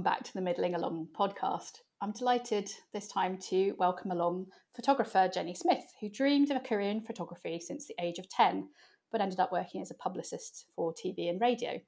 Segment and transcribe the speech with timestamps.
[0.00, 1.80] Welcome back to the Middling Along podcast.
[2.00, 6.88] I'm delighted this time to welcome along photographer Jenny Smith, who dreamed of a career
[6.88, 8.66] in photography since the age of 10,
[9.12, 11.78] but ended up working as a publicist for TV and radio.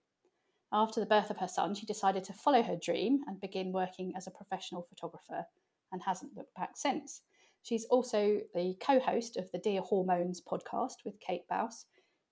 [0.71, 4.13] After the birth of her son, she decided to follow her dream and begin working
[4.15, 5.47] as a professional photographer
[5.91, 7.23] and hasn't looked back since.
[7.63, 11.87] She's also the co host of the Dear Hormones podcast with Kate Bouse.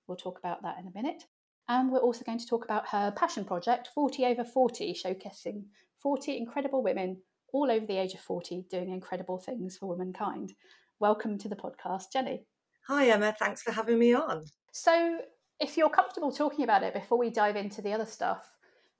[0.06, 1.24] We'll talk about that in a minute.
[1.70, 5.62] And we're also going to talk about her passion project, 40 Over 40, showcasing
[6.02, 7.18] 40 incredible women
[7.52, 10.52] all over the age of 40 doing incredible things for womankind.
[10.98, 12.42] Welcome to the podcast, Jenny.
[12.88, 13.36] Hi, Emma.
[13.38, 14.46] Thanks for having me on.
[14.72, 15.18] So,
[15.60, 18.44] if you're comfortable talking about it before we dive into the other stuff,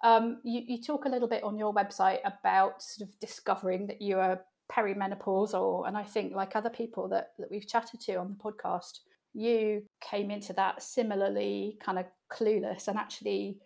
[0.05, 4.01] um, you, you, talk a little bit on your website about sort of discovering that
[4.01, 8.29] you are perimenopausal, and I think like other people that, that we've chatted to on
[8.29, 9.01] the podcast,
[9.33, 13.59] you came into that similarly kind of clueless and actually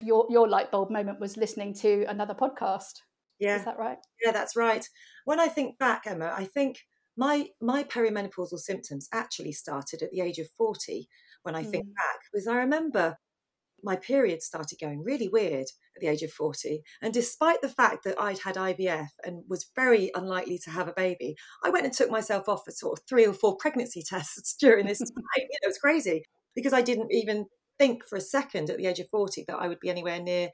[0.00, 3.00] your your light bulb moment was listening to another podcast.
[3.40, 3.56] Yeah.
[3.56, 3.98] is that right?
[4.24, 4.86] Yeah that's right.
[5.24, 6.78] When i think back emma i think
[7.16, 11.08] my my perimenopausal symptoms actually started at the age of 40
[11.42, 11.70] when i mm.
[11.70, 13.16] think back because i remember
[13.84, 16.82] my period started going really weird at the age of 40.
[17.02, 20.94] And despite the fact that I'd had IVF and was very unlikely to have a
[20.94, 24.56] baby, I went and took myself off for sort of three or four pregnancy tests
[24.58, 25.14] during this time.
[25.36, 27.46] you know, it was crazy because I didn't even
[27.78, 30.50] think for a second at the age of 40 that I would be anywhere near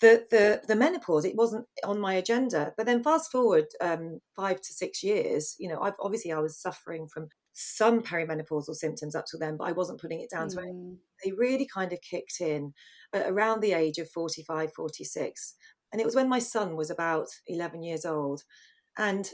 [0.00, 1.24] the, the, the menopause.
[1.24, 2.72] It wasn't on my agenda.
[2.76, 6.58] But then fast forward um, five to six years, you know, I've, obviously I was
[6.58, 10.54] suffering from some perimenopausal symptoms up to then, but I wasn't putting it down mm.
[10.54, 10.98] to anything.
[11.24, 12.72] They really kind of kicked in
[13.14, 15.54] around the age of 45, 46.
[15.92, 18.42] And it was when my son was about 11 years old.
[18.96, 19.28] And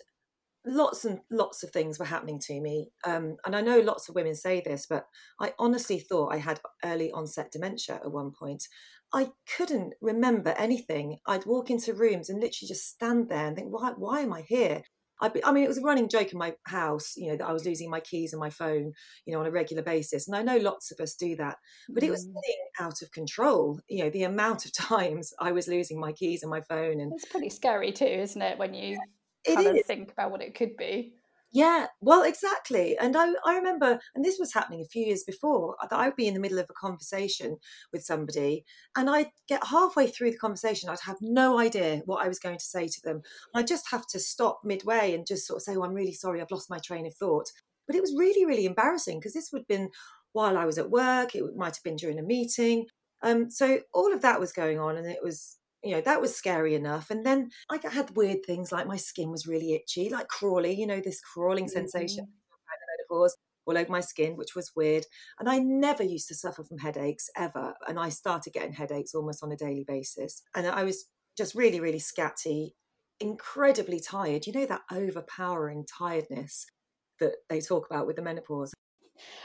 [0.66, 2.90] lots and lots of things were happening to me.
[3.06, 5.06] Um, and I know lots of women say this, but
[5.40, 8.64] I honestly thought I had early onset dementia at one point.
[9.14, 11.18] I couldn't remember anything.
[11.26, 14.42] I'd walk into rooms and literally just stand there and think, why, why am I
[14.42, 14.82] here?
[15.20, 17.52] I, I mean, it was a running joke in my house, you know, that I
[17.52, 18.92] was losing my keys and my phone,
[19.24, 20.26] you know, on a regular basis.
[20.28, 21.56] And I know lots of us do that,
[21.88, 22.34] but it was mm.
[22.34, 23.80] getting out of control.
[23.88, 27.12] You know, the amount of times I was losing my keys and my phone, and
[27.14, 28.58] it's pretty scary too, isn't it?
[28.58, 28.98] When you
[29.46, 31.14] kind of think about what it could be.
[31.52, 32.98] Yeah, well, exactly.
[32.98, 36.16] And I, I remember, and this was happening a few years before, that I would
[36.16, 37.56] be in the middle of a conversation
[37.92, 38.64] with somebody,
[38.96, 42.58] and I'd get halfway through the conversation, I'd have no idea what I was going
[42.58, 43.22] to say to them.
[43.54, 46.40] I'd just have to stop midway and just sort of say, Oh, I'm really sorry,
[46.42, 47.46] I've lost my train of thought.
[47.86, 49.90] But it was really, really embarrassing because this would have been
[50.32, 52.86] while I was at work, it might have been during a meeting.
[53.22, 56.34] Um, so all of that was going on, and it was you know that was
[56.34, 60.28] scary enough and then i had weird things like my skin was really itchy like
[60.28, 61.86] crawly you know this crawling mm-hmm.
[61.86, 62.26] sensation
[63.08, 63.28] all
[63.68, 65.04] over my skin which was weird
[65.38, 69.42] and i never used to suffer from headaches ever and i started getting headaches almost
[69.42, 72.70] on a daily basis and i was just really really scatty
[73.20, 76.66] incredibly tired you know that overpowering tiredness
[77.18, 78.74] that they talk about with the menopause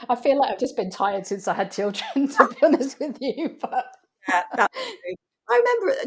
[0.08, 3.16] i feel like i've just been tired since i had children to be honest with
[3.20, 3.86] you but
[4.28, 4.42] yeah,
[5.48, 6.00] I remember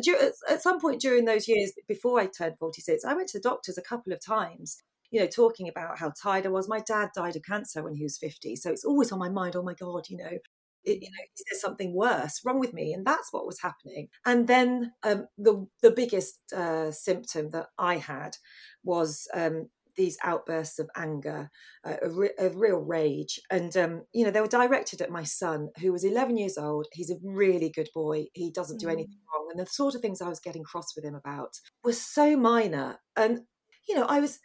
[0.50, 3.78] at some point during those years before I turned 46, I went to the doctors
[3.78, 4.82] a couple of times,
[5.12, 6.70] you know, talking about how tired I was.
[6.70, 8.56] My dad died of cancer when he was 50.
[8.56, 10.38] So it's always on my mind, oh my God, you know,
[10.86, 12.94] it, you know, is there something worse wrong with me?
[12.94, 14.08] And that's what was happening.
[14.26, 18.38] And then um, the the biggest uh, symptom that I had
[18.84, 21.50] was um, these outbursts of anger,
[21.86, 23.40] uh, of, re- of, real rage.
[23.50, 26.88] And, um, you know, they were directed at my son, who was 11 years old.
[26.92, 28.26] He's a really good boy.
[28.34, 29.34] He doesn't do anything mm.
[29.34, 29.48] wrong.
[29.52, 33.00] And the sort of things I was getting cross with him about were so minor.
[33.16, 33.42] And,
[33.88, 34.40] you know, I was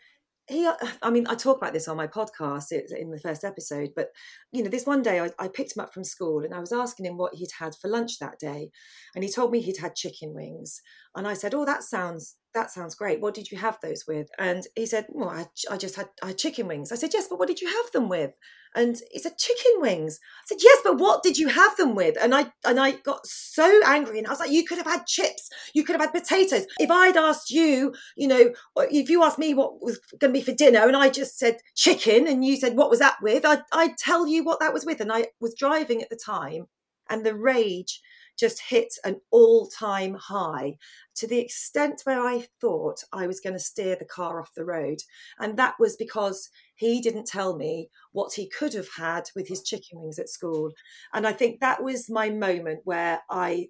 [0.50, 0.68] he
[1.02, 4.08] i mean i talk about this on my podcast in the first episode but
[4.50, 6.72] you know this one day I, I, picked him up from school and i was
[6.72, 8.70] asking him what he'd had for lunch that day
[9.14, 10.80] and he told me he'd had chicken wings
[11.14, 13.20] and i said oh that sounds that sounds great.
[13.20, 14.28] What did you have those with?
[14.38, 16.90] And he said, well, I, I just had, I had chicken wings.
[16.90, 18.34] I said, yes, but what did you have them with?
[18.74, 20.20] And he said, chicken wings.
[20.42, 22.16] I said, yes, but what did you have them with?
[22.20, 25.06] And I, and I got so angry and I was like, you could have had
[25.06, 25.50] chips.
[25.74, 26.66] You could have had potatoes.
[26.78, 30.44] If I'd asked you, you know, if you asked me what was going to be
[30.44, 33.44] for dinner and I just said chicken and you said, what was that with?
[33.44, 35.00] I'd, I'd tell you what that was with.
[35.00, 36.66] And I was driving at the time
[37.08, 38.00] and the rage
[38.40, 40.78] just hit an all time high
[41.16, 44.64] to the extent where I thought I was going to steer the car off the
[44.64, 45.00] road.
[45.38, 49.62] And that was because he didn't tell me what he could have had with his
[49.62, 50.72] chicken wings at school.
[51.12, 53.68] And I think that was my moment where I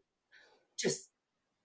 [0.78, 1.08] just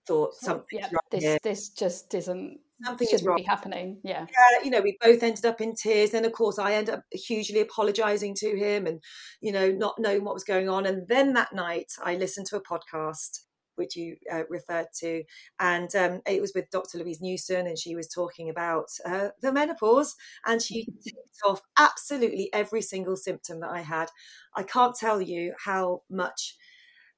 [0.08, 0.80] thought something.
[0.80, 1.38] Yeah, this, here.
[1.44, 3.38] this just isn't something shouldn't is wrong.
[3.38, 4.00] be happening.
[4.04, 4.26] Yeah.
[4.30, 6.12] Yeah, you know, we both ended up in tears.
[6.12, 9.02] Then of course I ended up hugely apologizing to him and,
[9.42, 10.86] you know, not knowing what was going on.
[10.86, 13.40] And then that night I listened to a podcast
[13.76, 15.24] which you uh, referred to,
[15.60, 16.98] and um, it was with Dr.
[16.98, 22.50] Louise Newson, and she was talking about uh, the menopause, and she ticked off absolutely
[22.54, 24.10] every single symptom that I had.
[24.56, 26.56] I can't tell you how much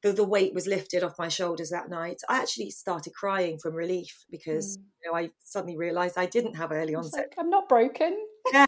[0.03, 2.21] the, the weight was lifted off my shoulders that night.
[2.29, 4.81] I actually started crying from relief because mm.
[5.03, 7.19] you know I suddenly realised I didn't have early onset.
[7.19, 8.17] Like, I'm not broken.
[8.53, 8.65] yeah,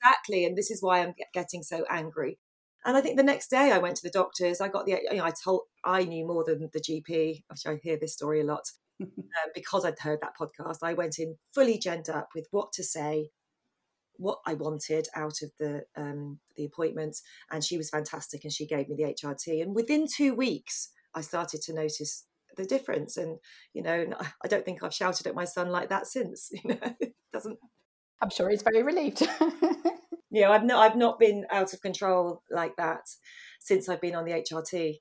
[0.00, 2.38] exactly, and this is why I'm getting so angry.
[2.84, 4.60] And I think the next day I went to the doctors.
[4.60, 7.42] I got the, you know, I told, I knew more than the GP.
[7.66, 8.64] I hear this story a lot
[9.00, 9.08] um,
[9.54, 10.78] because I'd heard that podcast.
[10.82, 13.28] I went in fully genned up with what to say,
[14.22, 17.16] what I wanted out of the um, the appointment,
[17.50, 18.44] and she was fantastic.
[18.44, 19.62] And she gave me the HRT.
[19.62, 22.24] And within two weeks, I started to notice
[22.56, 23.16] the difference.
[23.16, 23.38] And
[23.74, 24.06] you know,
[24.44, 26.50] I don't think I've shouted at my son like that since.
[26.64, 27.58] You know, it doesn't.
[28.20, 29.26] I'm sure he's very relieved.
[30.30, 33.02] yeah, I've not I've not been out of control like that
[33.60, 34.98] since I've been on the HRT.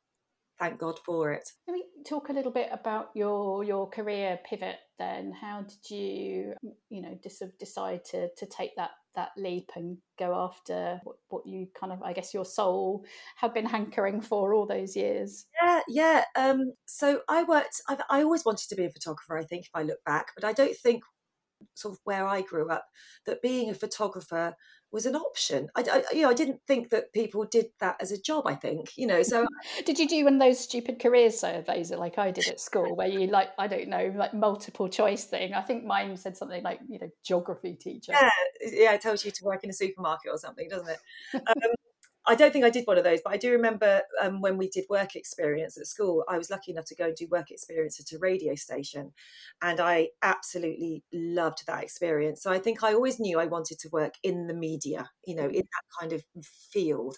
[0.60, 1.50] Thank God for it.
[1.68, 4.78] Let me talk a little bit about your your career pivot.
[4.98, 6.54] Then, how did you
[6.90, 11.00] you know just sort of decide to to take that that leap and go after
[11.04, 13.06] what, what you kind of I guess your soul
[13.38, 15.46] have been hankering for all those years?
[15.62, 16.24] Yeah, yeah.
[16.36, 17.82] Um, so I worked.
[17.88, 19.38] I've, I always wanted to be a photographer.
[19.38, 21.04] I think if I look back, but I don't think
[21.76, 22.86] sort of where I grew up
[23.26, 24.56] that being a photographer
[24.92, 25.70] was an option.
[25.76, 28.48] I, I, you know, I didn't think that people did that as a job.
[28.48, 29.24] I think, you know.
[29.24, 29.48] So,
[29.86, 33.08] did you do one of those stupid career surveys like I did at school, where
[33.08, 35.54] you like I don't know, like multiple choice thing?
[35.54, 38.14] I think mine said something like you know, geography teacher.
[38.14, 38.30] Yeah,
[38.62, 41.00] yeah, it tells you to work in a supermarket or something, doesn't it?
[41.52, 41.74] Um,
[42.28, 44.70] I don't think I did one of those, but I do remember um, when we
[44.70, 46.24] did work experience at school.
[46.30, 49.14] I was lucky enough to go and do work experience at a radio station,
[49.62, 52.44] and I absolutely loved that experience.
[52.44, 55.46] So I think I always knew I wanted to work in the media, you know,
[55.48, 56.24] in that kind of
[56.72, 57.18] field.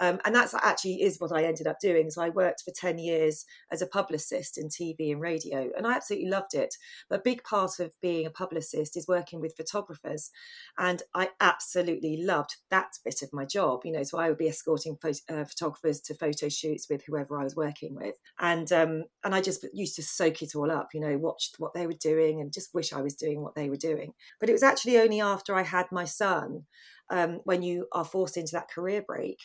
[0.00, 2.10] Um, and that's actually is what I ended up doing.
[2.10, 5.92] So I worked for 10 years as a publicist in TV and radio, and I
[5.92, 6.74] absolutely loved it.
[7.10, 10.30] But a big part of being a publicist is working with photographers.
[10.78, 14.48] And I absolutely loved that bit of my job, you know, so I would be
[14.48, 18.16] escorting uh, photographers to photo shoots with whoever I was working with.
[18.38, 21.74] And, um, and I just used to soak it all up, you know, watched what
[21.74, 24.14] they were doing and just wish I was doing what they were doing.
[24.40, 26.64] But it was actually only after I had my son
[27.10, 29.38] um, when you are forced into that career break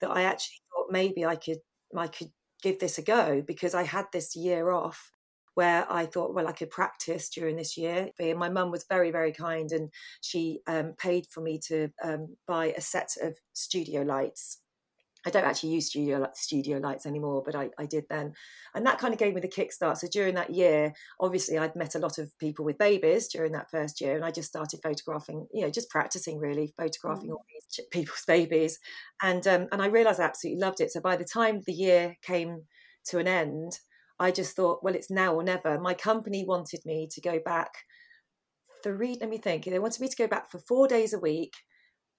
[0.00, 1.58] that I actually thought maybe I could
[1.96, 2.30] I could
[2.62, 5.10] give this a go because I had this year off
[5.54, 8.08] where I thought, well, I could practice during this year.
[8.18, 12.36] And my mum was very, very kind and she um, paid for me to um,
[12.46, 14.62] buy a set of studio lights
[15.26, 18.32] I don't actually use studio studio lights anymore, but I, I did then,
[18.74, 19.98] and that kind of gave me the kickstart.
[19.98, 23.70] So during that year, obviously, I'd met a lot of people with babies during that
[23.70, 27.32] first year, and I just started photographing, you know, just practicing really photographing mm.
[27.32, 28.78] all these people's babies,
[29.22, 30.90] and um, and I realised I absolutely loved it.
[30.90, 32.62] So by the time the year came
[33.06, 33.78] to an end,
[34.18, 35.78] I just thought, well, it's now or never.
[35.78, 37.70] My company wanted me to go back
[38.82, 39.18] three.
[39.20, 39.64] Let me think.
[39.64, 41.52] They wanted me to go back for four days a week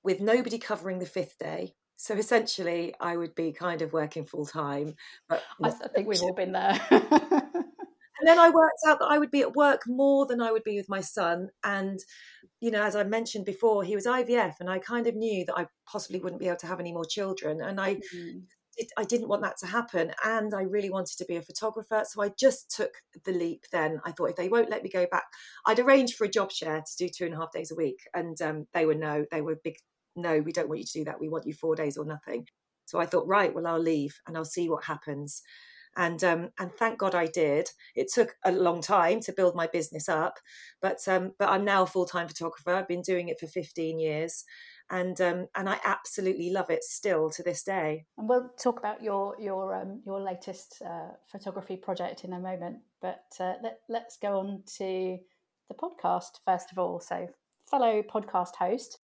[0.03, 4.47] with nobody covering the fifth day so essentially, I would be kind of working full
[4.47, 4.95] time.
[5.29, 6.81] But I, I think we've all been there.
[6.89, 10.63] and then I worked out that I would be at work more than I would
[10.63, 11.49] be with my son.
[11.63, 11.99] And,
[12.59, 15.55] you know, as I mentioned before, he was IVF, and I kind of knew that
[15.55, 17.61] I possibly wouldn't be able to have any more children.
[17.61, 18.39] And I, mm-hmm.
[18.77, 20.11] it, I didn't want that to happen.
[20.25, 22.01] And I really wanted to be a photographer.
[22.07, 22.93] So I just took
[23.25, 24.01] the leap then.
[24.05, 25.25] I thought if they won't let me go back,
[25.67, 27.99] I'd arrange for a job share to do two and a half days a week.
[28.15, 29.75] And um, they were no, they were big
[30.15, 31.19] no, we don't want you to do that.
[31.19, 32.47] We want you four days or nothing.
[32.85, 35.41] So I thought, right, well, I'll leave and I'll see what happens.
[35.97, 37.69] And um, and thank God I did.
[37.95, 40.39] It took a long time to build my business up,
[40.81, 42.73] but um, but I'm now a full time photographer.
[42.73, 44.45] I've been doing it for 15 years,
[44.89, 48.05] and um, and I absolutely love it still to this day.
[48.17, 52.77] And we'll talk about your your um, your latest uh, photography project in a moment.
[53.01, 55.17] But uh, let, let's go on to
[55.67, 57.01] the podcast first of all.
[57.01, 57.27] So,
[57.69, 58.99] fellow podcast host,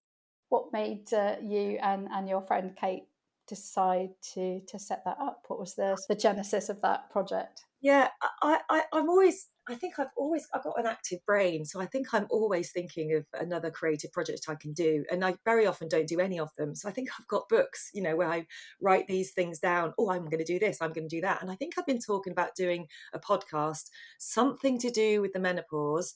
[0.49, 3.03] what made uh, you and, and your friend Kate
[3.47, 5.45] decide to to set that up?
[5.47, 7.63] What was the the genesis of that project?
[7.81, 8.09] Yeah,
[8.41, 11.85] I, I I'm always I think I've always I've got an active brain, so I
[11.85, 15.87] think I'm always thinking of another creative project I can do, and I very often
[15.87, 16.75] don't do any of them.
[16.75, 18.47] So I think I've got books, you know, where I
[18.81, 19.93] write these things down.
[19.97, 20.81] Oh, I'm going to do this.
[20.81, 23.89] I'm going to do that, and I think I've been talking about doing a podcast,
[24.17, 26.15] something to do with the menopause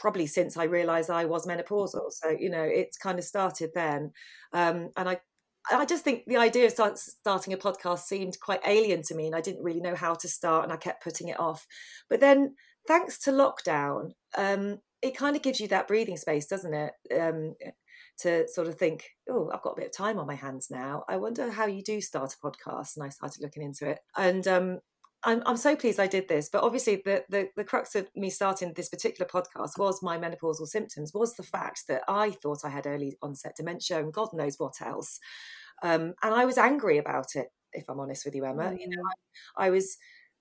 [0.00, 2.10] probably since I realised I was menopausal.
[2.10, 4.12] So you know, it's kind of started then,
[4.52, 5.20] um, and I.
[5.70, 9.26] I just think the idea of start, starting a podcast seemed quite alien to me,
[9.26, 11.66] and I didn't really know how to start, and I kept putting it off.
[12.08, 12.54] But then,
[12.88, 16.92] thanks to lockdown, um, it kind of gives you that breathing space, doesn't it?
[17.18, 17.54] Um,
[18.20, 21.04] to sort of think, oh, I've got a bit of time on my hands now.
[21.08, 22.96] I wonder how you do start a podcast.
[22.96, 24.00] And I started looking into it.
[24.16, 24.80] And um,
[25.22, 28.30] I'm, I'm so pleased I did this, but obviously the, the the crux of me
[28.30, 32.70] starting this particular podcast was my menopausal symptoms, was the fact that I thought I
[32.70, 35.20] had early onset dementia and God knows what else,
[35.82, 37.48] um, and I was angry about it.
[37.72, 38.78] If I'm honest with you, Emma, mm.
[38.80, 39.58] you know, mm.
[39.58, 39.96] I, I was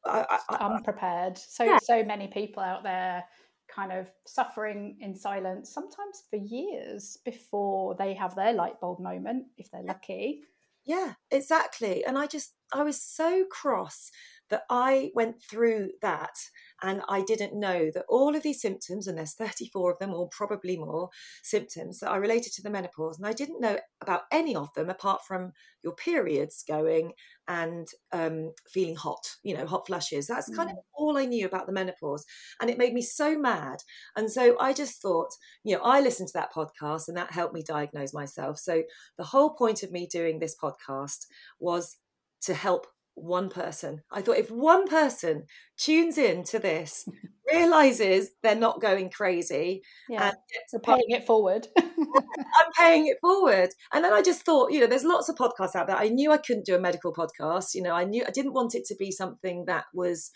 [0.05, 1.37] I, I, unprepared.
[1.37, 1.79] So yeah.
[1.81, 3.25] so many people out there
[3.67, 9.45] kind of suffering in silence, sometimes for years before they have their light bulb moment,
[9.57, 10.41] if they're lucky.
[10.89, 12.03] Yeah, exactly.
[12.03, 14.11] And I just I was so cross
[14.49, 16.35] that I went through that
[16.81, 20.29] and I didn't know that all of these symptoms, and there's 34 of them, or
[20.29, 21.09] probably more
[21.43, 24.89] symptoms that are related to the menopause, and I didn't know about any of them
[24.89, 27.13] apart from your periods going
[27.47, 30.27] and um, feeling hot, you know, hot flushes.
[30.27, 30.73] That's kind mm.
[30.73, 32.25] of all I knew about the menopause.
[32.61, 33.79] And it made me so mad.
[34.15, 35.29] And so I just thought,
[35.63, 38.59] you know, I listened to that podcast and that helped me diagnose myself.
[38.59, 38.83] So
[39.17, 41.25] the whole point of me doing this podcast
[41.59, 41.97] was
[42.41, 42.87] to help
[43.23, 44.01] one person.
[44.11, 45.45] I thought if one person
[45.77, 47.07] tunes in to this,
[47.51, 50.31] realizes they're not going crazy, yeah,
[50.73, 51.67] and paying it forward.
[51.77, 53.69] I'm paying it forward.
[53.93, 55.97] And then I just thought, you know, there's lots of podcasts out there.
[55.97, 57.73] I knew I couldn't do a medical podcast.
[57.73, 60.31] You know, I knew I didn't want it to be something that was,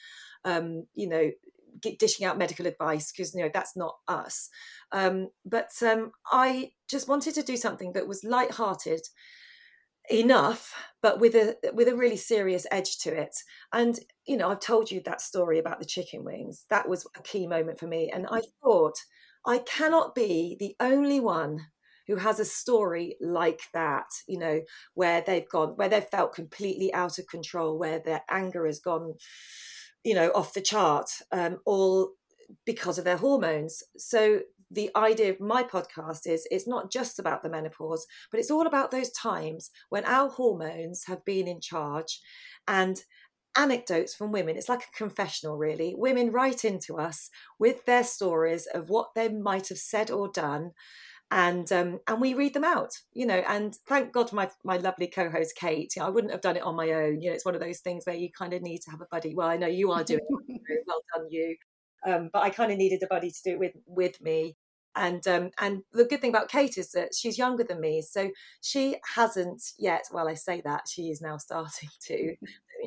[0.46, 1.32] um, you know,
[2.00, 4.50] dishing out medical advice because you know that's not us.
[4.92, 9.02] Um, but um, I just wanted to do something that was light-hearted
[10.10, 13.36] enough but with a with a really serious edge to it.
[13.72, 16.66] And you know i've told you that story about the chicken wings.
[16.70, 18.96] That was a key moment for me and i thought
[19.46, 21.60] i cannot be the only one
[22.08, 24.62] who has a story like that you know
[24.94, 29.14] where they've gone where they've felt completely out of control where their anger has gone
[30.04, 32.12] you know off the chart um, all
[32.66, 33.84] because of their hormones.
[33.98, 34.42] So
[34.74, 38.68] the idea of my podcast is it's not just about the menopause, but it's all
[38.68, 42.20] about those times when our hormones have been in charge
[42.68, 43.04] and
[43.56, 44.58] anecdotes from women.
[44.58, 45.94] It's like a confessional, really.
[45.96, 50.72] Women write into us with their stories of what they might have said or done.
[51.32, 53.44] And um, and we read them out, you know.
[53.48, 55.92] And thank God for my my lovely co-host Kate.
[55.96, 57.22] You know, I wouldn't have done it on my own.
[57.22, 59.08] You know, it's one of those things where you kind of need to have a
[59.10, 59.34] buddy.
[59.34, 60.62] Well, I know you are doing it.
[60.88, 61.56] well done, you.
[62.06, 64.56] Um, but I kind of needed a buddy to do it with with me
[64.96, 68.30] and um, and the good thing about Kate is that she's younger than me, so
[68.62, 70.04] she hasn't yet.
[70.12, 72.36] Well, I say that she is now starting to.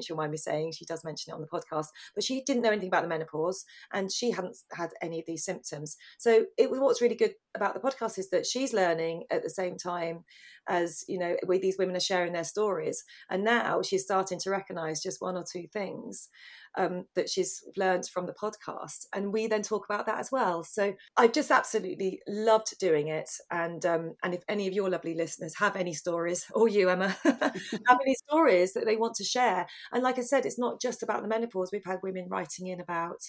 [0.03, 2.71] she'll mind me saying she does mention it on the podcast, but she didn't know
[2.71, 5.97] anything about the menopause and she hadn't had any of these symptoms.
[6.19, 9.49] So it was what's really good about the podcast is that she's learning at the
[9.49, 10.25] same time
[10.69, 14.51] as you know where these women are sharing their stories, and now she's starting to
[14.51, 16.29] recognise just one or two things
[16.77, 19.07] um, that she's learned from the podcast.
[19.15, 20.63] And we then talk about that as well.
[20.63, 23.31] So I've just absolutely loved doing it.
[23.51, 27.17] And um, and if any of your lovely listeners have any stories, or you, Emma,
[27.25, 29.67] have any stories that they want to share.
[29.93, 31.71] And like I said, it's not just about the menopause.
[31.73, 33.23] We've had women writing in about,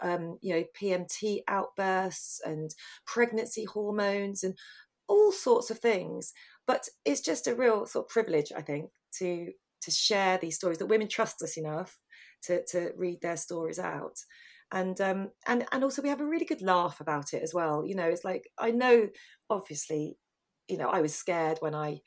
[0.00, 2.70] um, you know, PMT outbursts and
[3.06, 4.56] pregnancy hormones and
[5.08, 6.32] all sorts of things.
[6.66, 9.48] But it's just a real sort of privilege, I think, to
[9.82, 11.98] to share these stories that women trust us enough
[12.44, 14.18] to to read their stories out.
[14.70, 17.84] And um and and also we have a really good laugh about it as well.
[17.86, 19.08] You know it's like i know
[19.50, 20.16] obviously
[20.68, 22.00] you know i was scared when i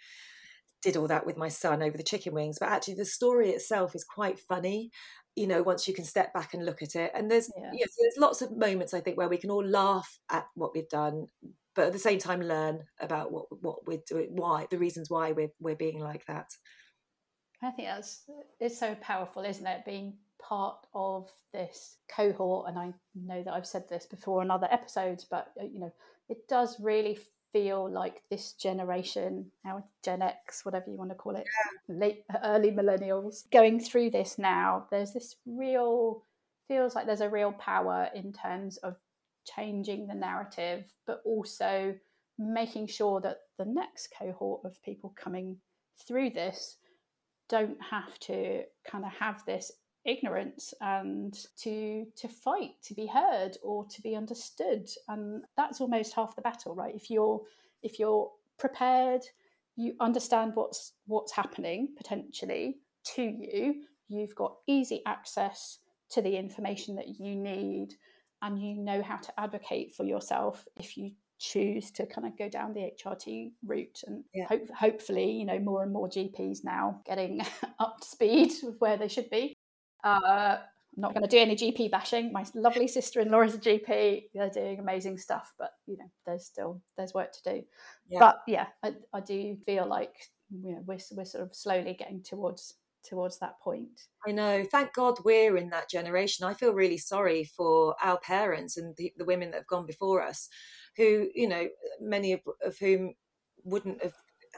[0.81, 3.95] did all that with my son over the chicken wings but actually the story itself
[3.95, 4.91] is quite funny
[5.35, 7.11] you know once you can step back and look at it.
[7.13, 7.71] And there's yeah.
[7.73, 10.71] you know, there's lots of moments i think where we can all laugh at what
[10.73, 11.27] we've done
[11.75, 15.31] but at the same time learn about what what we're doing why the reasons why
[15.31, 16.47] we're we're being like that
[17.61, 18.23] i think that's
[18.59, 20.13] it's so powerful isn't it being
[20.47, 25.25] part of this cohort, and I know that I've said this before in other episodes,
[25.29, 25.91] but uh, you know,
[26.29, 27.17] it does really
[27.51, 31.45] feel like this generation, our Gen X, whatever you want to call it,
[31.87, 31.95] yeah.
[31.95, 34.85] late early millennials, going through this now.
[34.91, 36.23] There's this real
[36.67, 38.97] feels like there's a real power in terms of
[39.45, 41.95] changing the narrative, but also
[42.37, 45.57] making sure that the next cohort of people coming
[46.07, 46.77] through this
[47.47, 49.71] don't have to kind of have this
[50.03, 54.89] ignorance and to to fight to be heard or to be understood.
[55.07, 56.93] And that's almost half the battle right?
[56.95, 57.41] If you're
[57.81, 59.21] if you're prepared
[59.75, 66.95] you understand what's what's happening potentially to you you've got easy access to the information
[66.95, 67.95] that you need
[68.45, 72.47] and you know how to advocate for yourself if you choose to kind of go
[72.47, 74.45] down the HRT route and yeah.
[74.47, 77.41] hope, hopefully you know more and more GPs now getting
[77.79, 79.53] up to speed with where they should be
[80.03, 80.57] uh,
[80.95, 82.31] I'm not going to do any GP bashing.
[82.31, 84.29] My lovely sister-in-law is a GP.
[84.33, 87.63] They're doing amazing stuff, but you know, there's still there's work to do.
[88.07, 88.19] Yeah.
[88.19, 90.15] But yeah, I, I do feel like
[90.49, 92.75] you know we're we're sort of slowly getting towards
[93.07, 94.01] towards that point.
[94.27, 94.65] I know.
[94.69, 96.45] Thank God we're in that generation.
[96.45, 100.21] I feel really sorry for our parents and the, the women that have gone before
[100.21, 100.49] us,
[100.97, 101.67] who, you know,
[102.01, 103.13] many of, of whom
[103.63, 104.13] wouldn't have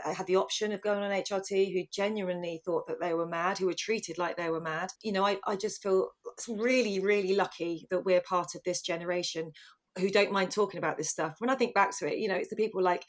[0.06, 3.58] uh, had the option of going on HRT, who genuinely thought that they were mad,
[3.58, 4.90] who were treated like they were mad.
[5.02, 6.10] You know, I, I just feel
[6.48, 9.52] really, really lucky that we're part of this generation
[9.98, 11.36] who don't mind talking about this stuff.
[11.40, 13.04] When I think back to it, you know, it's the people like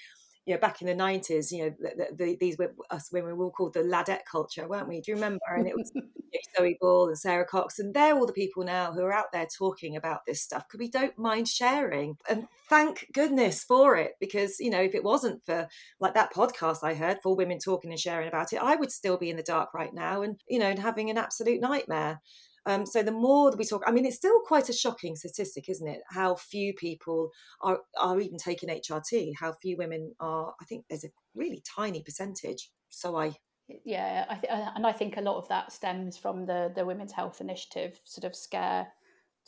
[0.48, 3.44] you know, back in the nineties, you know, the, the, these were us women were
[3.44, 5.02] all called the ladette culture, weren't we?
[5.02, 5.44] Do you remember?
[5.54, 5.92] And it was
[6.56, 9.46] Zoe Ball and Sara Cox, and they're all the people now who are out there
[9.46, 12.16] talking about this stuff because we don't mind sharing.
[12.30, 15.68] And thank goodness for it, because you know, if it wasn't for
[16.00, 19.18] like that podcast I heard for women talking and sharing about it, I would still
[19.18, 22.22] be in the dark right now, and you know, and having an absolute nightmare.
[22.68, 25.70] Um, so the more that we talk, I mean, it's still quite a shocking statistic,
[25.70, 26.02] isn't it?
[26.10, 27.30] How few people
[27.62, 29.32] are are even taking HRT.
[29.40, 30.54] How few women are.
[30.60, 32.70] I think there's a really tiny percentage.
[32.90, 33.32] So I.
[33.84, 37.12] Yeah, I th- and I think a lot of that stems from the the Women's
[37.12, 38.88] Health Initiative sort of scare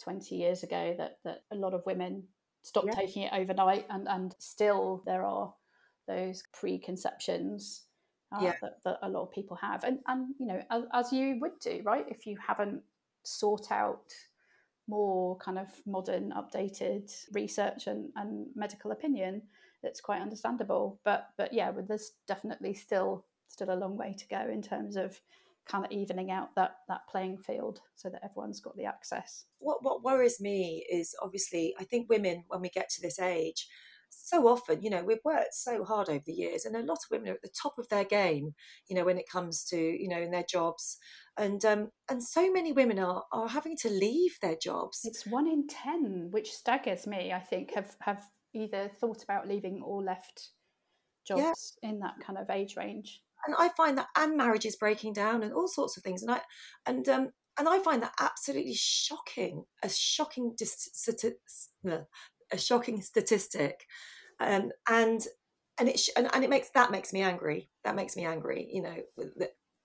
[0.03, 2.25] twenty years ago that that a lot of women
[2.63, 2.95] stopped yeah.
[2.95, 5.53] taking it overnight, and and still there are
[6.09, 7.85] those preconceptions
[8.33, 8.55] uh, yeah.
[8.63, 11.59] that, that, a lot of people have and and you know as, as, you would
[11.61, 12.83] do right if you haven't
[13.25, 14.13] sort out
[14.89, 19.43] more kind of modern, updated research and, and medical opinion
[19.83, 21.01] that's quite understandable.
[21.05, 25.21] But but yeah, there's definitely still still a long way to go in terms of
[25.67, 29.45] kind of evening out that that playing field so that everyone's got the access.
[29.59, 33.69] What what worries me is obviously I think women when we get to this age
[34.11, 37.11] so often, you know, we've worked so hard over the years, and a lot of
[37.11, 38.55] women are at the top of their game,
[38.89, 40.99] you know, when it comes to, you know, in their jobs.
[41.37, 45.01] And um, and so many women are are having to leave their jobs.
[45.05, 47.33] It's one in ten, which staggers me.
[47.33, 50.51] I think have have either thought about leaving or left
[51.27, 51.91] jobs yeah.
[51.91, 53.23] in that kind of age range.
[53.47, 56.23] And I find that, and marriages breaking down, and all sorts of things.
[56.23, 56.41] And I
[56.85, 60.91] and um, and I find that absolutely shocking, a shocking dis-
[62.53, 63.85] a shocking statistic,
[64.41, 65.27] um, and
[65.79, 67.71] and it sh- and, and, it makes that makes me angry.
[67.85, 68.69] That makes me angry.
[68.73, 68.97] You know,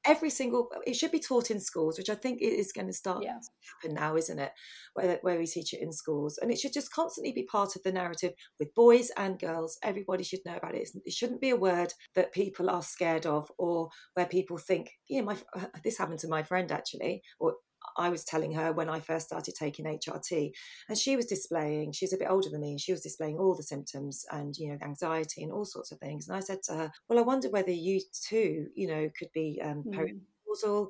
[0.05, 3.23] every single it should be taught in schools, which I think is going to start
[3.23, 3.33] yeah.
[3.33, 4.51] to happen now, isn't it?
[4.93, 7.83] Where where we teach it in schools, and it should just constantly be part of
[7.83, 9.77] the narrative with boys and girls.
[9.83, 10.89] Everybody should know about it.
[11.05, 15.21] It shouldn't be a word that people are scared of, or where people think, yeah,
[15.21, 15.37] my
[15.83, 17.55] this happened to my friend actually, or
[17.97, 20.51] I was telling her when I first started taking HRT,
[20.89, 23.55] and she was displaying, she's a bit older than me, and she was displaying all
[23.55, 26.27] the symptoms and, you know, anxiety and all sorts of things.
[26.27, 29.61] And I said to her, Well, I wonder whether you too, you know, could be
[29.63, 29.93] um, mm.
[29.93, 30.87] perimenopausal.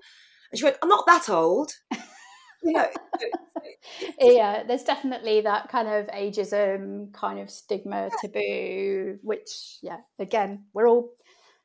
[0.51, 1.71] And she went, I'm not that old.
[2.63, 2.88] you know,
[4.19, 10.88] yeah, there's definitely that kind of ageism, kind of stigma, taboo, which, yeah, again, we're
[10.88, 11.12] all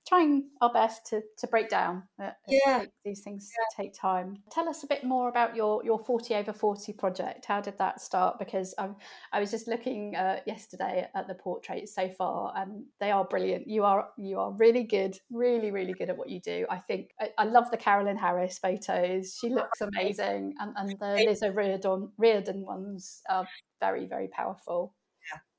[0.06, 2.02] trying our best to, to break down.
[2.22, 2.84] Uh, yeah.
[3.04, 3.82] These things yeah.
[3.82, 4.36] take time.
[4.50, 7.46] Tell us a bit more about your, your 40 over 40 project.
[7.46, 8.38] How did that start?
[8.38, 8.90] Because I,
[9.32, 13.68] I was just looking uh, yesterday at the portraits so far and they are brilliant.
[13.68, 16.66] You are you are really good, really, really good at what you do.
[16.70, 19.36] I think I, I love the Carolyn Harris photos.
[19.40, 20.54] She looks amazing.
[20.58, 23.46] And, and the Liz O'Riordan, Riordan ones are
[23.80, 24.94] very, very powerful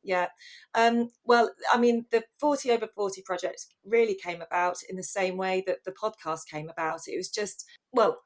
[0.04, 0.28] yeah.
[0.76, 5.38] Um, well, I mean, the 40 over 40 project really came about in the same
[5.38, 7.02] way that the podcast came about.
[7.08, 8.20] It was just, well,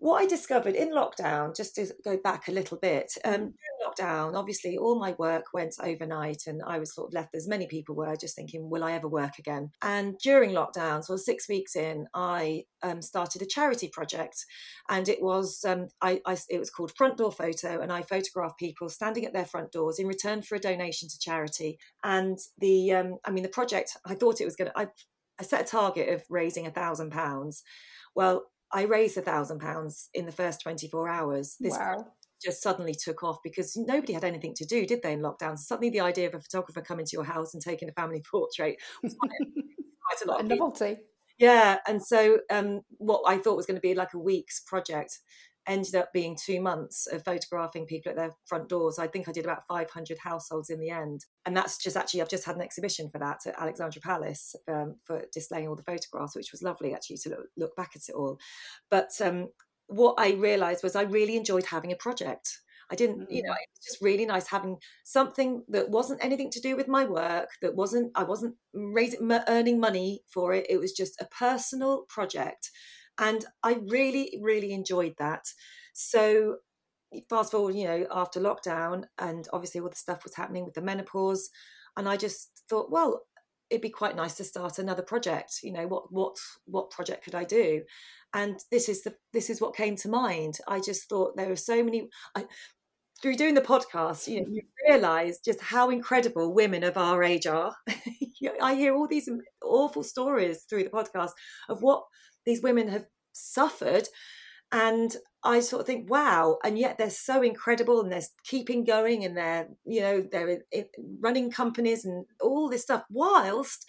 [0.00, 3.36] what I discovered in lockdown, just to go back a little bit, um, mm.
[3.36, 3.52] during
[3.84, 7.66] lockdown, obviously all my work went overnight, and I was sort of left as many
[7.66, 9.70] people were, just thinking, will I ever work again?
[9.82, 14.44] And during lockdown, so six weeks in, I um, started a charity project,
[14.88, 18.58] and it was um, I, I, it was called Front Door Photo, and I photographed
[18.58, 21.78] people standing at their front doors in return for a donation to charity.
[22.04, 24.78] And the, um, I mean, the project, I thought it was going to.
[24.78, 24.86] I,
[25.40, 27.62] I set a target of raising a thousand pounds.
[28.14, 31.56] Well, I raised a thousand pounds in the first 24 hours.
[31.58, 32.06] This wow.
[32.42, 35.56] just suddenly took off because nobody had anything to do, did they, in lockdown?
[35.56, 38.22] So suddenly the idea of a photographer coming to your house and taking a family
[38.30, 40.40] portrait was quite, quite a lot.
[40.40, 40.96] A novelty.
[41.38, 41.78] Yeah.
[41.86, 45.18] And so um, what I thought was going to be like a week's project
[45.68, 48.98] ended up being two months of photographing people at their front doors.
[48.98, 51.26] I think I did about 500 households in the end.
[51.46, 54.96] And that's just actually, I've just had an exhibition for that at Alexandra Palace um,
[55.04, 58.14] for displaying all the photographs, which was lovely actually to look, look back at it
[58.14, 58.38] all.
[58.90, 59.48] But um,
[59.86, 62.60] what I realized was I really enjoyed having a project.
[62.90, 63.56] I didn't, you know, mm.
[63.56, 67.50] it was just really nice having something that wasn't anything to do with my work,
[67.60, 70.66] that wasn't, I wasn't raising, earning money for it.
[70.70, 72.70] It was just a personal project
[73.18, 75.44] and I really, really enjoyed that.
[75.92, 76.56] So
[77.28, 80.82] fast forward, you know, after lockdown, and obviously all the stuff was happening with the
[80.82, 81.50] menopause,
[81.96, 83.22] and I just thought, well,
[83.70, 85.60] it'd be quite nice to start another project.
[85.62, 87.82] You know, what what what project could I do?
[88.34, 90.58] And this is the this is what came to mind.
[90.68, 92.08] I just thought there are so many.
[92.36, 92.44] I,
[93.20, 97.46] through doing the podcast, you know, you realise just how incredible women of our age
[97.46, 97.74] are.
[98.62, 99.28] I hear all these
[99.60, 101.30] awful stories through the podcast
[101.68, 102.04] of what
[102.48, 104.08] these women have suffered
[104.72, 109.24] and I sort of think, wow, and yet they're so incredible and they're keeping going
[109.24, 110.62] and they're, you know, they're
[111.20, 113.86] running companies and all this stuff whilst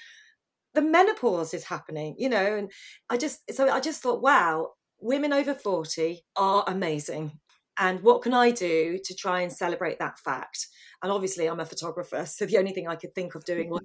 [0.76, 2.72] the menopause is happening, you know, and
[3.10, 4.69] I just, so I just thought, wow,
[5.02, 7.39] women over 40 are amazing.
[7.78, 10.67] And what can I do to try and celebrate that fact?
[11.02, 13.82] And obviously, I'm a photographer, so the only thing I could think of doing was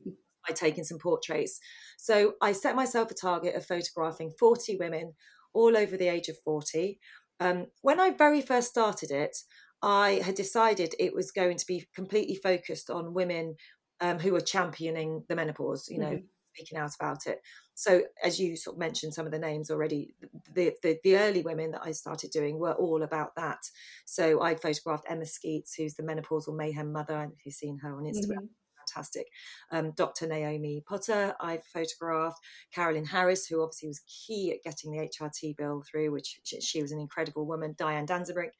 [0.46, 1.60] by taking some portraits.
[1.96, 5.14] So I set myself a target of photographing 40 women
[5.52, 6.98] all over the age of 40.
[7.40, 9.36] Um, when I very first started it,
[9.82, 13.56] I had decided it was going to be completely focused on women
[14.00, 16.26] um, who were championing the menopause, you know, mm-hmm.
[16.54, 17.40] speaking out about it.
[17.74, 20.14] So, as you sort of mentioned, some of the names already,
[20.52, 23.58] the, the, the early women that I started doing were all about that.
[24.04, 27.96] So, I photographed Emma Skeets, who's the menopausal mayhem mother, and if you've seen her
[27.96, 28.44] on Instagram.
[28.44, 29.26] Mm-hmm fantastic.
[29.70, 30.26] Um, Dr.
[30.26, 32.38] Naomi Potter, I've photographed.
[32.72, 36.82] Carolyn Harris, who obviously was key at getting the HRT bill through, which she, she
[36.82, 37.74] was an incredible woman.
[37.76, 38.52] Diane Danzebrink.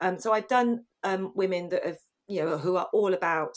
[0.00, 3.54] Um, so I've done um, women that have, you know, who are all about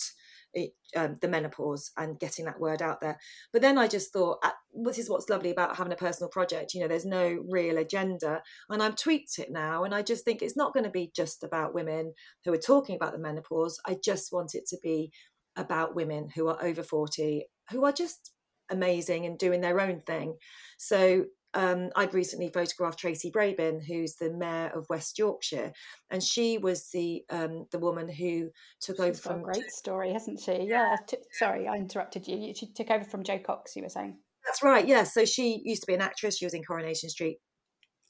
[0.53, 3.19] it, um, the menopause and getting that word out there.
[3.53, 6.73] But then I just thought, uh, this is what's lovely about having a personal project.
[6.73, 8.41] You know, there's no real agenda.
[8.69, 9.83] And I've tweaked it now.
[9.83, 12.13] And I just think it's not going to be just about women
[12.45, 13.79] who are talking about the menopause.
[13.85, 15.11] I just want it to be
[15.57, 18.31] about women who are over 40 who are just
[18.69, 20.37] amazing and doing their own thing.
[20.77, 25.71] So um, I'd recently photographed Tracy Brabin, who's the mayor of West Yorkshire,
[26.11, 29.39] and she was the um, the woman who took She's over from.
[29.39, 30.67] a great story, hasn't she?
[30.69, 30.95] Yeah.
[31.07, 32.53] T- sorry, I interrupted you.
[32.53, 33.75] She took over from Jo Cox.
[33.75, 34.17] You were saying.
[34.45, 34.87] That's right.
[34.87, 35.03] Yeah.
[35.03, 36.37] So she used to be an actress.
[36.37, 37.37] She was in Coronation Street,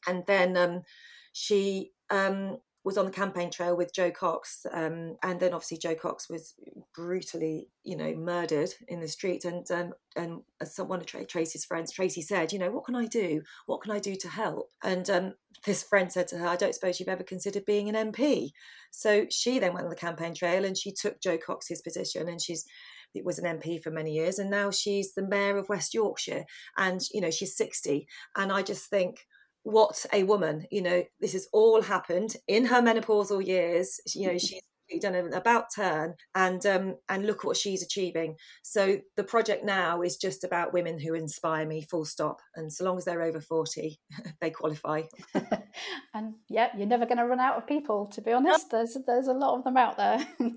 [0.07, 0.81] and then um,
[1.31, 2.57] she um,
[2.87, 6.55] was on the campaign trail with Jo Cox, um, and then obviously Jo Cox was
[6.95, 9.43] brutally, you know, murdered in the street.
[9.43, 10.39] And um, and
[10.87, 13.41] one of Tracy's friends, Tracy said, you know, what can I do?
[13.65, 14.71] What can I do to help?
[14.81, 15.33] And um,
[15.65, 18.51] this friend said to her, I don't suppose you've ever considered being an MP.
[18.91, 22.41] So she then went on the campaign trail and she took Jo Cox's position, and
[22.41, 22.65] she's
[23.13, 26.45] it was an MP for many years, and now she's the mayor of West Yorkshire,
[26.77, 28.07] and you know she's sixty.
[28.37, 29.27] And I just think
[29.67, 33.99] what a woman you know this has all happened in her menopausal years.
[34.15, 34.61] You know she's
[35.01, 38.37] done an about turn and um and look what she's achieving.
[38.63, 42.39] So the project now is just about women who inspire me full stop.
[42.55, 43.99] And so long as they're over 40
[44.41, 45.03] they qualify.
[46.13, 48.71] And yeah you're never going to run out of people to be honest.
[48.71, 50.25] There's there's a lot of them out there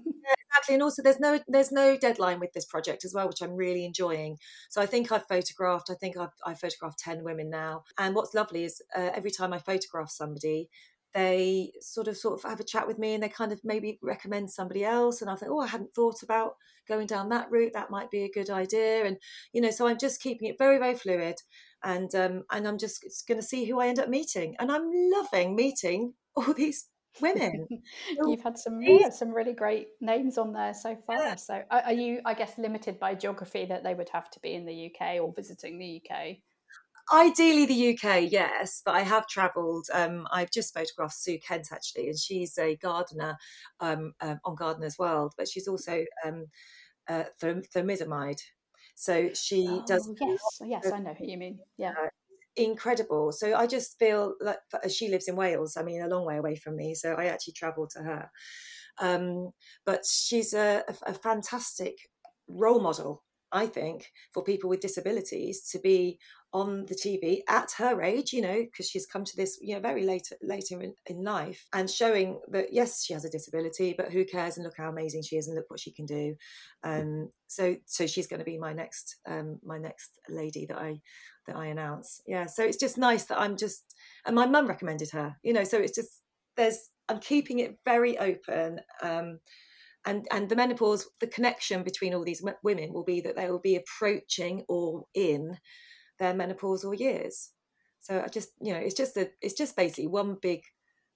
[0.50, 3.54] exactly and also there's no there's no deadline with this project as well which i'm
[3.54, 4.36] really enjoying.
[4.68, 8.34] So i think i've photographed i think i've, I've photographed 10 women now and what's
[8.34, 10.68] lovely is uh, every time i photograph somebody
[11.12, 13.98] they sort of sort of have a chat with me and they kind of maybe
[14.00, 16.54] recommend somebody else and i think oh i hadn't thought about
[16.86, 19.16] going down that route that might be a good idea and
[19.52, 21.36] you know so i'm just keeping it very very fluid
[21.82, 24.88] and um and i'm just going to see who i end up meeting and i'm
[25.12, 26.86] loving meeting all these
[27.20, 27.66] women.
[28.26, 31.16] You've had some yeah, some really great names on there so far.
[31.16, 31.34] Yeah.
[31.36, 34.66] So are you, I guess, limited by geography that they would have to be in
[34.66, 36.36] the UK or visiting the UK?
[37.12, 39.86] Ideally, the UK, yes, but I have travelled.
[39.92, 43.36] Um, I've just photographed Sue Kent actually, and she's a gardener
[43.80, 46.46] um, um, on Gardener's World, but she's also um,
[47.08, 47.24] uh.
[48.94, 50.08] So she oh, does.
[50.20, 51.58] Yes, yes, I know who you mean.
[51.78, 51.90] Yeah.
[51.90, 52.08] Uh,
[52.64, 53.32] incredible.
[53.32, 55.76] So I just feel like she lives in Wales.
[55.76, 56.94] I mean, a long way away from me.
[56.94, 58.30] So I actually travel to her.
[59.00, 59.50] Um,
[59.86, 61.96] but she's a, a, a fantastic
[62.48, 66.18] role model I think, for people with disabilities to be
[66.52, 69.80] on the TV at her age, you know, because she's come to this, you know,
[69.80, 74.12] very late later in, in life and showing that yes, she has a disability, but
[74.12, 74.56] who cares?
[74.56, 76.34] And look how amazing she is, and look what she can do.
[76.84, 81.00] Um, so, so she's going to be my next, um, my next lady that I
[81.46, 82.20] that I announce.
[82.26, 83.94] Yeah, so it's just nice that I'm just,
[84.26, 86.22] and my mum recommended her, you know, so it's just
[86.56, 88.80] there's I'm keeping it very open.
[89.02, 89.40] Um,
[90.06, 93.60] and and the menopause, the connection between all these women will be that they will
[93.60, 95.58] be approaching or in
[96.18, 97.50] their menopausal years.
[98.00, 100.62] So I just, you know, it's just a, it's just basically one big,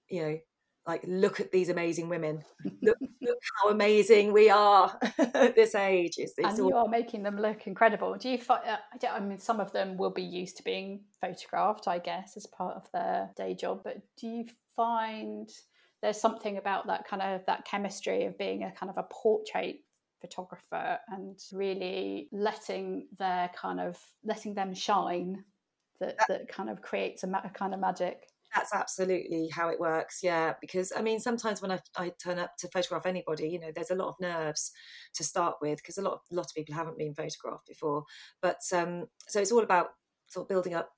[0.09, 0.37] you know,
[0.87, 2.43] like look at these amazing women.
[2.81, 6.15] Look, look how amazing we are at this age.
[6.17, 6.69] It's, it's and all...
[6.69, 8.15] you are making them look incredible.
[8.15, 8.61] Do you find?
[8.67, 12.45] Uh, I mean, some of them will be used to being photographed, I guess, as
[12.45, 13.81] part of their day job.
[13.83, 14.45] But do you
[14.75, 15.49] find
[16.01, 19.79] there's something about that kind of that chemistry of being a kind of a portrait
[20.21, 25.43] photographer and really letting their kind of letting them shine
[25.99, 30.19] that, that kind of creates a, a kind of magic that's absolutely how it works
[30.23, 33.71] yeah because i mean sometimes when I, I turn up to photograph anybody you know
[33.75, 34.71] there's a lot of nerves
[35.15, 38.05] to start with because a lot of a lot of people haven't been photographed before
[38.41, 39.89] but um so it's all about
[40.27, 40.89] sort of building up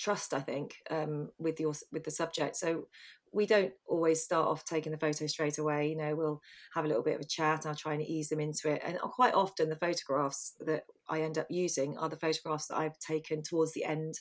[0.00, 2.86] trust i think um with your with the subject so
[3.32, 6.40] we don't always start off taking the photo straight away you know we'll
[6.74, 8.98] have a little bit of a chat i'll try and ease them into it and
[8.98, 13.42] quite often the photographs that i end up using are the photographs that i've taken
[13.42, 14.14] towards the end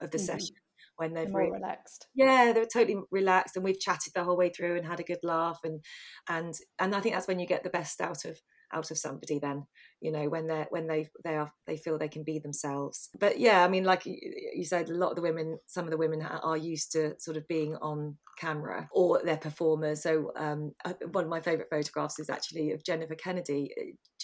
[0.00, 0.26] of the mm-hmm.
[0.26, 0.54] session
[0.98, 2.06] when they're more relaxed.
[2.14, 5.04] Yeah, they are totally relaxed, and we've chatted the whole way through and had a
[5.04, 5.80] good laugh, and
[6.28, 8.38] and and I think that's when you get the best out of
[8.72, 9.64] out of somebody then
[10.00, 13.40] you know when they're when they they are they feel they can be themselves but
[13.40, 16.20] yeah i mean like you said a lot of the women some of the women
[16.20, 21.24] are used to sort of being on camera or they're performers so um, uh, one
[21.24, 23.70] of my favorite photographs is actually of jennifer kennedy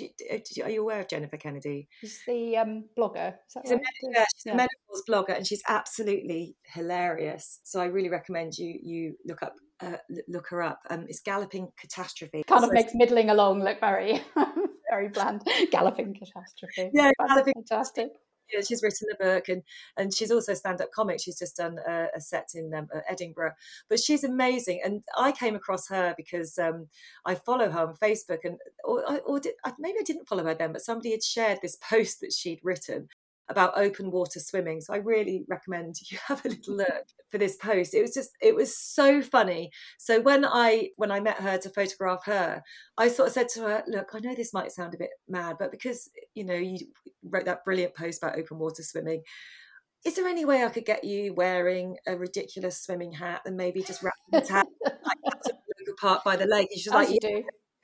[0.00, 3.80] uh, are you aware of jennifer kennedy she's the um, blogger she's, right?
[3.80, 4.52] a, yeah, she's yeah.
[4.52, 9.54] a menopause blogger and she's absolutely hilarious so i really recommend you you look up
[9.80, 9.96] uh,
[10.28, 10.80] look her up.
[10.88, 12.44] Um, it's Galloping Catastrophe.
[12.46, 14.22] Kind so of makes middling along look very,
[14.90, 15.42] very bland.
[15.70, 16.90] Galloping Catastrophe.
[16.94, 18.10] Yeah, Galloping Fantastic.
[18.52, 19.62] Yeah, she's written the book and
[19.96, 21.20] and she's also stand-up comic.
[21.20, 23.52] She's just done a, a set in um, Edinburgh,
[23.88, 24.80] but she's amazing.
[24.84, 26.88] And I came across her because um,
[27.24, 30.72] I follow her on Facebook, and or, or did, maybe I didn't follow her then,
[30.72, 33.08] but somebody had shared this post that she'd written
[33.48, 34.80] about open water swimming.
[34.80, 37.94] So I really recommend you have a little look for this post.
[37.94, 39.70] It was just it was so funny.
[39.98, 42.62] So when I when I met her to photograph her,
[42.96, 45.56] I sort of said to her, "Look, I know this might sound a bit mad,
[45.58, 46.78] but because you know you
[47.22, 49.22] wrote that brilliant post about open water swimming."
[50.04, 53.82] Is there any way I could get you wearing a ridiculous swimming hat and maybe
[53.82, 56.68] just wrap it hat like that's a park by the lake?
[56.70, 57.40] And she's As like, yeah,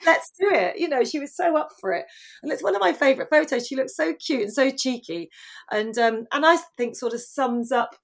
[0.06, 0.78] let's do it.
[0.78, 2.06] You know, she was so up for it.
[2.42, 3.66] And it's one of my favourite photos.
[3.66, 5.30] She looks so cute and so cheeky.
[5.70, 7.96] And um, and I think sort of sums up,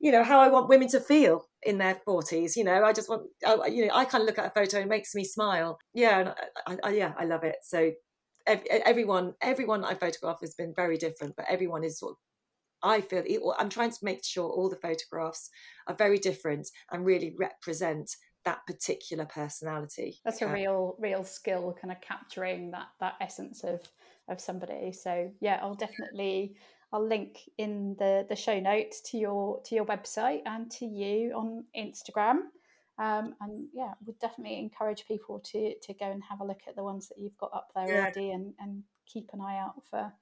[0.00, 2.56] you know, how I want women to feel in their 40s.
[2.56, 4.78] You know, I just want, I, you know, I kind of look at a photo
[4.78, 5.78] and it makes me smile.
[5.94, 6.18] Yeah,
[6.66, 7.56] and I, I, yeah, I love it.
[7.62, 7.92] So
[8.46, 12.16] everyone, everyone I photograph has been very different, but everyone is sort of
[12.82, 15.50] I feel I'm trying to make sure all the photographs
[15.86, 18.10] are very different and really represent
[18.44, 20.20] that particular personality.
[20.24, 23.80] That's a real real skill, kind of capturing that that essence of
[24.28, 24.92] of somebody.
[24.92, 26.56] So yeah, I'll definitely
[26.92, 31.32] I'll link in the the show notes to your to your website and to you
[31.32, 32.38] on Instagram.
[32.98, 36.76] Um, and yeah, would definitely encourage people to to go and have a look at
[36.76, 38.00] the ones that you've got up there yeah.
[38.00, 40.12] already and, and keep an eye out for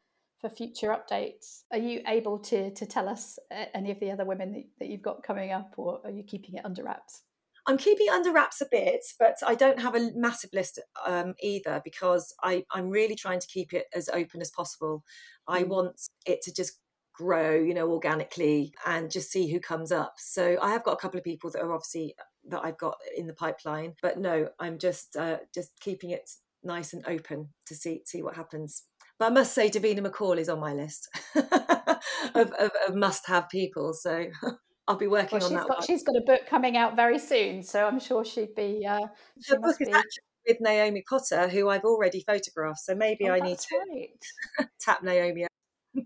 [0.40, 1.62] for future updates.
[1.72, 4.88] Are you able to to tell us uh, any of the other women that, that
[4.88, 7.22] you've got coming up, or are you keeping it under wraps?
[7.70, 11.80] I'm keeping under wraps a bit, but I don't have a massive list um, either
[11.84, 15.04] because I, I'm really trying to keep it as open as possible.
[15.46, 15.68] I mm.
[15.68, 16.80] want it to just
[17.14, 20.14] grow, you know, organically and just see who comes up.
[20.18, 22.16] So I have got a couple of people that are obviously
[22.48, 26.28] that I've got in the pipeline, but no, I'm just uh, just keeping it
[26.64, 28.82] nice and open to see see what happens.
[29.16, 33.48] But I must say, Davina McCall is on my list of, of, of must have
[33.48, 33.92] people.
[33.92, 34.26] So
[34.90, 35.68] I'll be working well, on that.
[35.68, 35.86] Got, one.
[35.86, 38.84] She's got a book coming out very soon, so I'm sure she'd be.
[38.84, 39.06] Uh,
[39.40, 42.80] she book is actually with Naomi Potter, who I've already photographed.
[42.80, 44.68] So maybe oh, I need to right.
[44.80, 45.46] tap Naomi.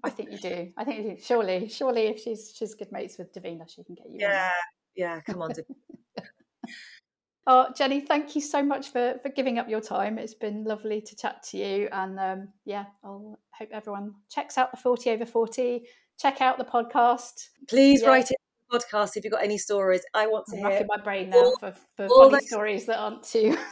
[0.03, 0.71] I think you do.
[0.77, 1.23] I think you do.
[1.23, 4.19] Surely, surely, if she's she's good mates with Davina, she can get you.
[4.19, 4.51] Yeah,
[4.95, 5.21] yeah.
[5.23, 5.55] Come on,
[7.47, 10.19] Oh, Jenny, thank you so much for for giving up your time.
[10.19, 14.73] It's been lovely to chat to you, and um, yeah, I'll hope everyone checks out
[14.73, 15.87] the Forty Over Forty.
[16.21, 17.49] Check out the podcast.
[17.67, 18.09] Please yeah.
[18.09, 18.37] write it
[18.75, 20.03] podcast if you've got any stories.
[20.15, 20.87] I want to I'm hear.
[20.89, 22.49] My brain now all, for, for funny those...
[22.49, 23.57] stories that aren't too.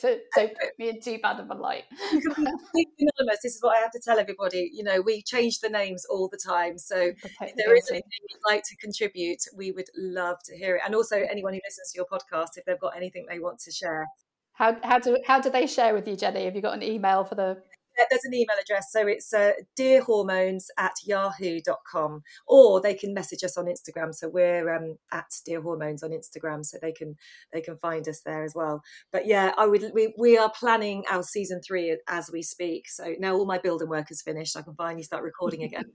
[0.00, 1.84] to, don't put me in too bad of a light.
[2.12, 3.40] you can be anonymous.
[3.42, 4.70] This is what I have to tell everybody.
[4.72, 6.78] You know, we change the names all the time.
[6.78, 10.82] So if there is anything you'd like to contribute, we would love to hear it.
[10.84, 13.70] And also anyone who listens to your podcast, if they've got anything they want to
[13.70, 14.06] share.
[14.52, 16.44] How, how do how do they share with you, Jenny?
[16.44, 17.62] Have you got an email for the
[18.10, 18.86] there's an email address.
[18.92, 24.14] So it's uh, dearhormones at yahoo.com, or they can message us on Instagram.
[24.14, 27.16] So we're um, at Dear Hormones on Instagram, so they can
[27.52, 28.82] they can find us there as well.
[29.12, 32.88] But yeah, I would we, we are planning our season three as we speak.
[32.88, 35.84] So now all my building work is finished, I can finally start recording again.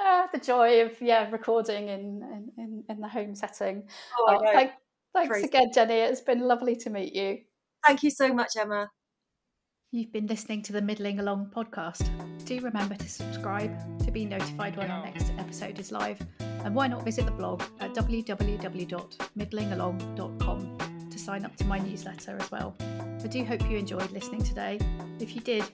[0.00, 3.84] uh, the joy of yeah recording in in, in the home setting.
[4.18, 4.72] Oh, oh thank,
[5.14, 5.46] thanks Crazy.
[5.46, 5.94] again, Jenny.
[5.94, 7.38] It's been lovely to meet you.
[7.86, 8.88] Thank you so much, Emma.
[9.92, 12.08] You've been listening to the Middling Along podcast.
[12.44, 16.24] Do remember to subscribe to be notified when our next episode is live.
[16.38, 20.78] And why not visit the blog at www.middlingalong.com
[21.10, 22.76] to sign up to my newsletter as well.
[22.80, 24.78] I do hope you enjoyed listening today.
[25.18, 25.64] If you did,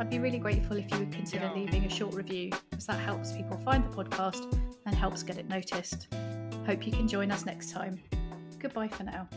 [0.00, 3.30] I'd be really grateful if you would consider leaving a short review, as that helps
[3.30, 6.08] people find the podcast and helps get it noticed.
[6.66, 8.02] Hope you can join us next time.
[8.58, 9.28] Goodbye for now.